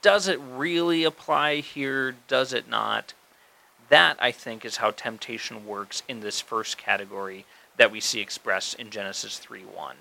Does 0.02 0.28
it 0.28 0.40
really 0.40 1.04
apply 1.04 1.58
here? 1.58 2.16
Does 2.28 2.52
it 2.54 2.68
not? 2.68 3.14
That, 3.90 4.18
I 4.20 4.32
think, 4.32 4.66
is 4.66 4.78
how 4.78 4.92
temptation 4.92 5.66
works 5.66 6.04
in 6.08 6.20
this 6.20 6.42
first 6.42 6.78
category 6.78 7.46
that 7.78 7.92
we 7.92 8.00
see 8.00 8.20
expressed 8.20 8.76
in 8.76 8.90
Genesis 8.90 9.38
3 9.38 9.62
1. 9.62 9.96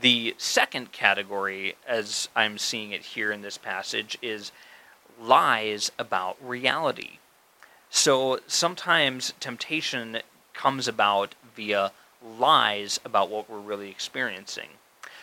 The 0.00 0.34
second 0.38 0.92
category, 0.92 1.76
as 1.86 2.28
I'm 2.34 2.58
seeing 2.58 2.92
it 2.92 3.02
here 3.02 3.30
in 3.30 3.42
this 3.42 3.58
passage, 3.58 4.16
is 4.22 4.52
lies 5.20 5.92
about 5.98 6.36
reality. 6.42 7.18
So 7.90 8.40
sometimes 8.46 9.34
temptation 9.38 10.18
comes 10.54 10.88
about 10.88 11.34
via 11.54 11.92
lies 12.38 13.00
about 13.04 13.30
what 13.30 13.48
we're 13.48 13.58
really 13.58 13.90
experiencing. 13.90 14.68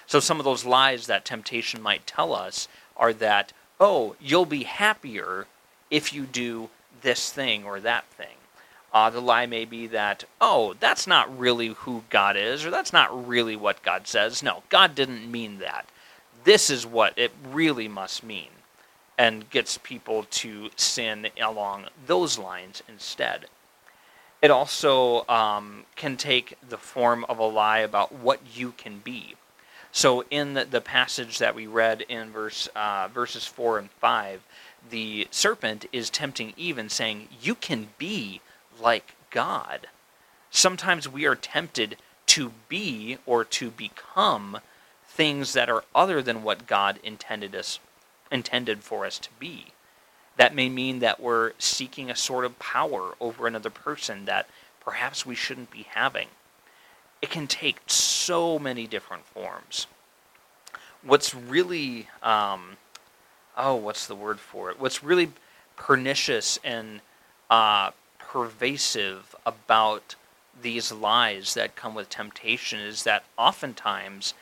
So, 0.08 0.20
some 0.20 0.40
of 0.40 0.46
those 0.46 0.66
lies 0.66 1.08
that 1.08 1.26
temptation 1.26 1.82
might 1.82 2.08
tell 2.08 2.34
us 2.34 2.68
are 2.98 3.14
that, 3.14 3.54
oh, 3.80 4.16
you'll 4.20 4.46
be 4.46 4.64
happier 4.64 5.48
if 5.92 6.14
you 6.14 6.24
do 6.26 6.70
this 7.02 7.32
thing 7.32 7.64
or 7.64 7.80
that 7.80 8.06
thing. 8.06 8.36
Uh, 8.92 9.10
the 9.10 9.22
lie 9.22 9.46
may 9.46 9.66
be 9.66 9.86
that, 9.88 10.24
oh, 10.42 10.74
that's 10.80 11.06
not 11.06 11.38
really 11.38 11.68
who 11.68 12.04
God 12.10 12.36
is, 12.36 12.66
or 12.66 12.72
that's 12.72 12.92
not 12.92 13.28
really 13.28 13.56
what 13.56 13.84
God 13.84 14.08
says. 14.08 14.42
No, 14.42 14.64
God 14.70 14.96
didn't 14.96 15.32
mean 15.32 15.60
that. 15.60 15.88
This 16.44 16.70
is 16.70 16.86
what 16.86 17.18
it 17.18 17.32
really 17.52 17.88
must 17.88 18.24
mean, 18.24 18.50
and 19.18 19.50
gets 19.50 19.78
people 19.78 20.26
to 20.32 20.72
sin 20.76 21.28
along 21.40 21.86
those 22.08 22.40
lines 22.40 22.82
instead. 22.88 23.46
It 24.42 24.52
also 24.52 25.28
um, 25.28 25.86
can 25.96 26.16
take 26.16 26.56
the 26.68 26.78
form 26.78 27.26
of 27.28 27.40
a 27.40 27.44
lie 27.44 27.80
about 27.80 28.14
what 28.14 28.40
you 28.54 28.72
can 28.72 29.00
be. 29.00 29.36
So, 29.92 30.24
in 30.30 30.54
the, 30.54 30.66
the 30.66 30.82
passage 30.82 31.40
that 31.40 31.56
we 31.56 31.66
read 31.68 32.02
in 32.02 32.32
verse 32.32 32.70
uh, 32.76 33.10
verses 33.14 33.46
four 33.46 33.80
and 33.80 33.90
five, 33.92 34.42
the 34.90 35.28
serpent 35.32 35.88
is 35.92 36.10
tempting 36.10 36.54
Eve 36.56 36.78
and 36.78 36.92
saying, 36.92 37.28
"You 37.42 37.56
can 37.56 37.90
be 37.98 38.42
like 38.80 39.16
God." 39.32 39.88
Sometimes 40.52 41.10
we 41.10 41.26
are 41.26 41.36
tempted 41.36 41.98
to 42.28 42.52
be 42.70 43.18
or 43.26 43.44
to 43.44 43.72
become 43.72 44.60
things 45.08 45.54
that 45.54 45.70
are 45.70 45.84
other 45.94 46.22
than 46.22 46.44
what 46.44 46.68
God 46.68 47.00
intended 47.04 47.56
us 47.56 47.80
intended 48.32 48.84
for 48.84 49.06
us 49.06 49.18
to 49.20 49.30
be. 49.40 49.74
That 50.40 50.56
may 50.56 50.70
mean 50.70 51.00
that 51.00 51.20
we're 51.20 51.52
seeking 51.60 52.10
a 52.10 52.16
sort 52.16 52.46
of 52.46 52.58
power 52.60 53.14
over 53.20 53.46
another 53.46 53.70
person 53.70 54.24
that 54.24 54.48
perhaps 54.80 55.26
we 55.26 55.36
shouldn't 55.36 55.70
be 55.70 55.86
having. 55.90 56.30
It 57.22 57.30
can 57.30 57.46
take 57.46 57.82
so 57.88 58.58
many 58.58 58.88
different 58.88 59.26
forms. 59.26 59.88
What's 61.04 61.36
really, 61.36 62.08
um, 62.24 62.78
oh, 63.58 63.76
what's 63.76 64.08
the 64.08 64.16
word 64.16 64.40
for 64.40 64.72
it? 64.72 64.80
What's 64.80 65.04
really 65.04 65.34
pernicious 65.76 66.58
and 66.64 67.02
uh, 67.50 67.92
pervasive 68.18 69.36
about 69.46 70.16
these 70.62 70.90
lies 70.90 71.54
that 71.56 71.76
come 71.76 71.96
with 71.96 72.08
temptation 72.08 72.80
is 72.80 73.04
that 73.04 73.26
oftentimes 73.38 74.34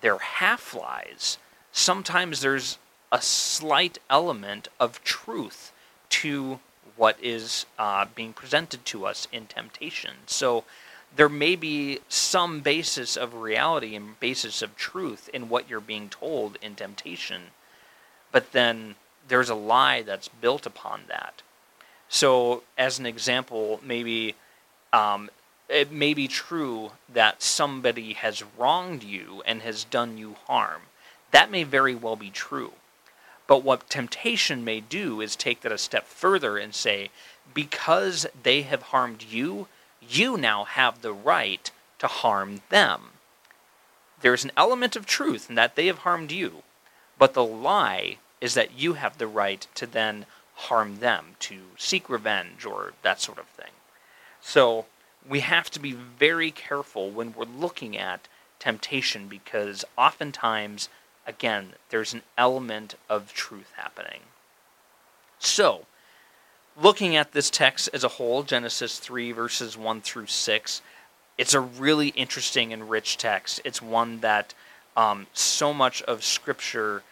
they're 0.00 0.16
half 0.16 0.72
lies. 0.74 1.36
Sometimes 1.72 2.40
there's 2.40 2.78
a 3.16 3.22
slight 3.22 3.96
element 4.10 4.68
of 4.78 5.02
truth 5.02 5.72
to 6.10 6.60
what 6.96 7.16
is 7.22 7.64
uh, 7.78 8.04
being 8.14 8.34
presented 8.34 8.84
to 8.84 9.06
us 9.06 9.26
in 9.32 9.46
temptation. 9.46 10.12
So 10.26 10.64
there 11.16 11.30
may 11.30 11.56
be 11.56 12.00
some 12.10 12.60
basis 12.60 13.16
of 13.16 13.32
reality 13.32 13.96
and 13.96 14.20
basis 14.20 14.60
of 14.60 14.76
truth 14.76 15.30
in 15.32 15.48
what 15.48 15.70
you're 15.70 15.80
being 15.80 16.10
told 16.10 16.58
in 16.60 16.74
temptation, 16.74 17.52
but 18.32 18.52
then 18.52 18.96
there's 19.28 19.48
a 19.48 19.54
lie 19.54 20.02
that's 20.02 20.28
built 20.28 20.66
upon 20.66 21.04
that. 21.08 21.40
So, 22.10 22.64
as 22.76 22.98
an 22.98 23.06
example, 23.06 23.80
maybe 23.82 24.34
um, 24.92 25.30
it 25.70 25.90
may 25.90 26.12
be 26.12 26.28
true 26.28 26.92
that 27.12 27.42
somebody 27.42 28.12
has 28.12 28.44
wronged 28.58 29.02
you 29.02 29.42
and 29.46 29.62
has 29.62 29.84
done 29.84 30.18
you 30.18 30.36
harm. 30.46 30.82
That 31.30 31.50
may 31.50 31.64
very 31.64 31.94
well 31.94 32.14
be 32.14 32.30
true. 32.30 32.72
But 33.46 33.62
what 33.62 33.88
temptation 33.88 34.64
may 34.64 34.80
do 34.80 35.20
is 35.20 35.36
take 35.36 35.60
that 35.60 35.72
a 35.72 35.78
step 35.78 36.06
further 36.06 36.58
and 36.58 36.74
say, 36.74 37.10
because 37.54 38.26
they 38.42 38.62
have 38.62 38.82
harmed 38.82 39.22
you, 39.22 39.68
you 40.00 40.36
now 40.36 40.64
have 40.64 41.02
the 41.02 41.12
right 41.12 41.70
to 41.98 42.06
harm 42.06 42.60
them. 42.70 43.12
There's 44.20 44.44
an 44.44 44.52
element 44.56 44.96
of 44.96 45.06
truth 45.06 45.48
in 45.48 45.54
that 45.56 45.76
they 45.76 45.86
have 45.86 45.98
harmed 45.98 46.32
you, 46.32 46.62
but 47.18 47.34
the 47.34 47.44
lie 47.44 48.18
is 48.40 48.54
that 48.54 48.78
you 48.78 48.94
have 48.94 49.18
the 49.18 49.26
right 49.26 49.66
to 49.74 49.86
then 49.86 50.26
harm 50.54 50.98
them, 50.98 51.36
to 51.38 51.60
seek 51.76 52.08
revenge 52.08 52.64
or 52.64 52.92
that 53.02 53.20
sort 53.20 53.38
of 53.38 53.46
thing. 53.46 53.72
So 54.40 54.86
we 55.28 55.40
have 55.40 55.70
to 55.70 55.80
be 55.80 55.92
very 55.92 56.50
careful 56.50 57.10
when 57.10 57.34
we're 57.34 57.44
looking 57.44 57.96
at 57.96 58.28
temptation 58.58 59.28
because 59.28 59.84
oftentimes 59.98 60.88
again, 61.26 61.74
there's 61.90 62.14
an 62.14 62.22
element 62.38 62.94
of 63.08 63.32
truth 63.32 63.72
happening. 63.76 64.20
So, 65.38 65.86
looking 66.80 67.16
at 67.16 67.32
this 67.32 67.50
text 67.50 67.90
as 67.92 68.04
a 68.04 68.08
whole, 68.08 68.42
Genesis 68.42 68.98
3, 68.98 69.32
verses 69.32 69.76
1 69.76 70.00
through 70.00 70.26
6, 70.26 70.82
it's 71.36 71.54
a 71.54 71.60
really 71.60 72.08
interesting 72.08 72.72
and 72.72 72.88
rich 72.88 73.18
text. 73.18 73.60
It's 73.64 73.82
one 73.82 74.20
that 74.20 74.54
um, 74.96 75.26
so 75.34 75.74
much 75.74 76.02
of 76.02 76.24
Scripture 76.24 77.02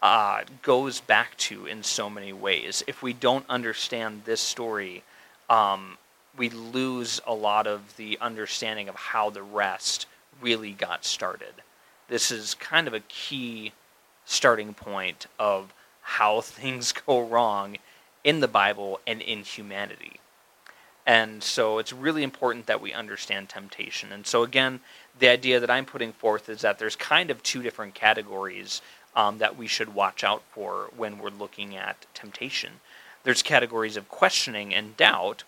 uh, 0.00 0.42
goes 0.62 1.00
back 1.00 1.36
to 1.36 1.66
in 1.66 1.82
so 1.82 2.08
many 2.08 2.32
ways. 2.32 2.82
If 2.86 3.02
we 3.02 3.12
don't 3.12 3.44
understand 3.48 4.22
this 4.24 4.40
story, 4.40 5.02
um, 5.50 5.98
we 6.36 6.48
lose 6.48 7.20
a 7.26 7.34
lot 7.34 7.66
of 7.66 7.96
the 7.96 8.16
understanding 8.20 8.88
of 8.88 8.94
how 8.94 9.28
the 9.28 9.42
rest 9.42 10.06
really 10.40 10.72
got 10.72 11.04
started 11.04 11.52
this 12.10 12.30
is 12.30 12.54
kind 12.54 12.86
of 12.88 12.92
a 12.92 13.00
key 13.00 13.72
starting 14.26 14.74
point 14.74 15.26
of 15.38 15.72
how 16.02 16.40
things 16.42 16.92
go 16.92 17.22
wrong 17.22 17.78
in 18.22 18.40
the 18.40 18.48
Bible 18.48 19.00
and 19.06 19.22
in 19.22 19.42
humanity. 19.42 20.20
And 21.06 21.42
so 21.42 21.78
it's 21.78 21.92
really 21.92 22.22
important 22.22 22.66
that 22.66 22.82
we 22.82 22.92
understand 22.92 23.48
temptation. 23.48 24.12
And 24.12 24.26
so, 24.26 24.42
again, 24.42 24.80
the 25.18 25.28
idea 25.28 25.58
that 25.58 25.70
I'm 25.70 25.86
putting 25.86 26.12
forth 26.12 26.48
is 26.48 26.60
that 26.60 26.78
there's 26.78 26.94
kind 26.94 27.30
of 27.30 27.42
two 27.42 27.62
different 27.62 27.94
categories 27.94 28.82
um, 29.16 29.38
that 29.38 29.56
we 29.56 29.66
should 29.66 29.94
watch 29.94 30.22
out 30.22 30.42
for 30.50 30.90
when 30.96 31.18
we're 31.18 31.30
looking 31.30 31.74
at 31.74 32.06
temptation. 32.12 32.74
There's 33.24 33.42
categories 33.42 33.96
of 33.96 34.08
questioning 34.08 34.74
and 34.74 34.96
doubt, 34.96 35.44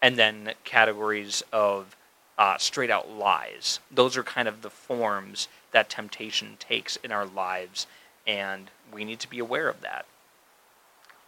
and 0.00 0.16
then 0.16 0.54
categories 0.64 1.42
of 1.52 1.94
uh, 2.38 2.56
straight 2.56 2.90
out 2.90 3.10
lies. 3.10 3.80
Those 3.90 4.16
are 4.16 4.22
kind 4.22 4.48
of 4.48 4.62
the 4.62 4.70
forms 4.70 5.48
that 5.72 5.90
temptation 5.90 6.56
takes 6.58 6.96
in 6.96 7.12
our 7.12 7.26
lives, 7.26 7.86
and 8.26 8.70
we 8.92 9.04
need 9.04 9.20
to 9.20 9.30
be 9.30 9.38
aware 9.38 9.68
of 9.68 9.80
that. 9.80 10.06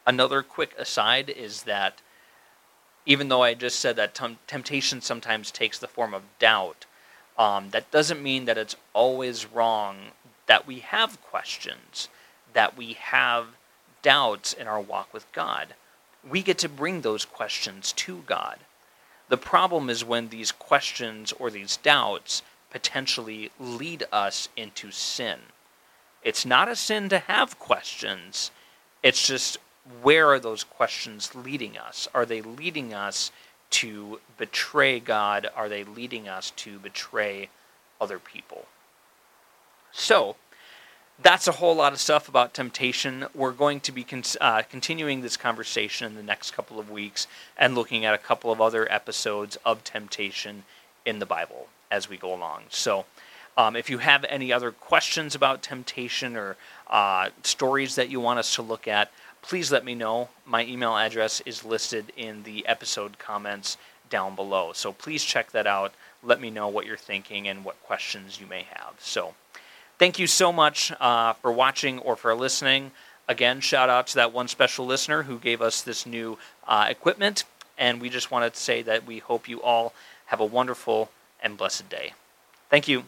Another 0.06 0.42
quick 0.42 0.74
aside 0.78 1.30
is 1.30 1.62
that 1.62 2.00
even 3.06 3.28
though 3.28 3.42
I 3.42 3.54
just 3.54 3.80
said 3.80 3.96
that 3.96 4.14
t- 4.14 4.38
temptation 4.46 5.00
sometimes 5.00 5.50
takes 5.50 5.78
the 5.78 5.88
form 5.88 6.14
of 6.14 6.22
doubt, 6.38 6.86
um, 7.38 7.70
that 7.70 7.90
doesn't 7.90 8.22
mean 8.22 8.44
that 8.44 8.58
it's 8.58 8.76
always 8.92 9.46
wrong 9.46 10.12
that 10.46 10.66
we 10.66 10.80
have 10.80 11.22
questions, 11.22 12.08
that 12.52 12.76
we 12.76 12.94
have 12.94 13.46
doubts 14.02 14.52
in 14.52 14.66
our 14.66 14.80
walk 14.80 15.12
with 15.14 15.30
God. 15.32 15.74
We 16.28 16.42
get 16.42 16.58
to 16.58 16.68
bring 16.68 17.00
those 17.00 17.24
questions 17.24 17.92
to 17.92 18.22
God. 18.26 18.58
The 19.28 19.36
problem 19.36 19.88
is 19.88 20.04
when 20.04 20.28
these 20.28 20.52
questions 20.52 21.32
or 21.32 21.50
these 21.50 21.76
doubts 21.78 22.42
potentially 22.72 23.50
lead 23.60 24.04
us 24.10 24.48
into 24.56 24.90
sin. 24.90 25.38
It's 26.24 26.46
not 26.46 26.68
a 26.68 26.74
sin 26.74 27.08
to 27.10 27.18
have 27.18 27.58
questions, 27.58 28.50
it's 29.02 29.26
just 29.26 29.58
where 30.00 30.28
are 30.28 30.40
those 30.40 30.64
questions 30.64 31.34
leading 31.34 31.76
us? 31.76 32.08
Are 32.14 32.24
they 32.24 32.40
leading 32.40 32.94
us 32.94 33.30
to 33.70 34.20
betray 34.38 35.00
God? 35.00 35.48
Are 35.56 35.68
they 35.68 35.82
leading 35.82 36.28
us 36.28 36.52
to 36.52 36.78
betray 36.78 37.48
other 38.00 38.18
people? 38.20 38.66
So, 39.90 40.36
that's 41.20 41.46
a 41.46 41.52
whole 41.52 41.74
lot 41.74 41.92
of 41.92 42.00
stuff 42.00 42.28
about 42.28 42.54
temptation. 42.54 43.26
We're 43.34 43.52
going 43.52 43.80
to 43.80 43.92
be 43.92 44.04
con- 44.04 44.22
uh, 44.40 44.62
continuing 44.62 45.20
this 45.20 45.36
conversation 45.36 46.06
in 46.06 46.14
the 46.14 46.22
next 46.22 46.52
couple 46.52 46.78
of 46.78 46.90
weeks 46.90 47.26
and 47.56 47.74
looking 47.74 48.04
at 48.04 48.14
a 48.14 48.18
couple 48.18 48.50
of 48.50 48.60
other 48.60 48.90
episodes 48.90 49.56
of 49.64 49.84
temptation 49.84 50.64
in 51.04 51.18
the 51.18 51.26
Bible 51.26 51.68
as 51.90 52.08
we 52.08 52.16
go 52.16 52.34
along. 52.34 52.62
So, 52.70 53.04
um, 53.56 53.76
if 53.76 53.90
you 53.90 53.98
have 53.98 54.24
any 54.28 54.50
other 54.52 54.72
questions 54.72 55.34
about 55.34 55.62
temptation 55.62 56.36
or 56.36 56.56
uh, 56.88 57.28
stories 57.42 57.96
that 57.96 58.08
you 58.08 58.18
want 58.18 58.38
us 58.38 58.54
to 58.54 58.62
look 58.62 58.88
at, 58.88 59.10
please 59.42 59.70
let 59.70 59.84
me 59.84 59.94
know. 59.94 60.28
My 60.46 60.64
email 60.64 60.96
address 60.96 61.42
is 61.44 61.64
listed 61.64 62.12
in 62.16 62.44
the 62.44 62.66
episode 62.66 63.18
comments 63.18 63.76
down 64.08 64.34
below. 64.34 64.72
So 64.72 64.92
please 64.92 65.22
check 65.22 65.50
that 65.52 65.66
out. 65.66 65.92
Let 66.22 66.40
me 66.40 66.50
know 66.50 66.68
what 66.68 66.86
you're 66.86 66.96
thinking 66.96 67.48
and 67.48 67.64
what 67.64 67.82
questions 67.82 68.40
you 68.40 68.46
may 68.46 68.62
have. 68.70 68.94
So, 68.98 69.34
thank 69.98 70.18
you 70.18 70.26
so 70.26 70.52
much 70.52 70.92
uh, 71.00 71.34
for 71.34 71.52
watching 71.52 71.98
or 71.98 72.16
for 72.16 72.34
listening. 72.34 72.92
Again, 73.28 73.60
shout 73.60 73.88
out 73.88 74.06
to 74.08 74.14
that 74.16 74.32
one 74.32 74.48
special 74.48 74.86
listener 74.86 75.22
who 75.24 75.38
gave 75.38 75.60
us 75.62 75.82
this 75.82 76.06
new 76.06 76.38
uh, 76.66 76.86
equipment. 76.88 77.44
And 77.78 78.00
we 78.00 78.10
just 78.10 78.30
wanted 78.30 78.54
to 78.54 78.60
say 78.60 78.82
that 78.82 79.06
we 79.06 79.18
hope 79.18 79.48
you 79.48 79.62
all 79.62 79.94
have 80.32 80.40
a 80.40 80.46
wonderful 80.46 81.10
and 81.42 81.58
blessed 81.58 81.90
day. 81.90 82.14
Thank 82.70 82.88
you. 82.88 83.04